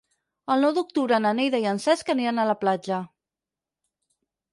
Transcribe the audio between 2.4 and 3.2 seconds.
a la platja.